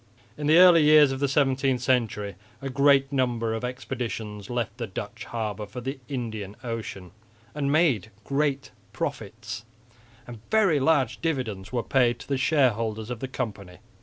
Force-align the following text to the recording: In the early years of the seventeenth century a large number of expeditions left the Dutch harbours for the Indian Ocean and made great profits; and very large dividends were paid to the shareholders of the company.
In 0.35 0.47
the 0.47 0.57
early 0.57 0.81
years 0.81 1.11
of 1.11 1.19
the 1.19 1.27
seventeenth 1.27 1.79
century 1.81 2.33
a 2.59 2.69
large 2.75 3.03
number 3.11 3.53
of 3.53 3.63
expeditions 3.63 4.49
left 4.49 4.77
the 4.79 4.87
Dutch 4.87 5.25
harbours 5.25 5.69
for 5.69 5.79
the 5.79 5.99
Indian 6.09 6.55
Ocean 6.63 7.11
and 7.53 7.71
made 7.71 8.09
great 8.23 8.71
profits; 8.93 9.63
and 10.25 10.39
very 10.49 10.79
large 10.79 11.21
dividends 11.21 11.71
were 11.71 11.83
paid 11.83 12.17
to 12.17 12.27
the 12.27 12.39
shareholders 12.39 13.11
of 13.11 13.19
the 13.19 13.27
company. 13.27 13.77